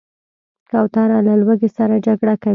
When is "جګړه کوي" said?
2.05-2.49